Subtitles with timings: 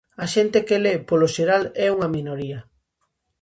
[0.23, 2.59] A xente que le, polo xeral, é unha minoría.